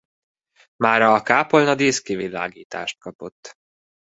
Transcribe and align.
Mára 0.75 1.13
a 1.13 1.21
kápolna 1.21 1.75
díszkivilágítást 1.75 2.97
kapott. 2.99 3.55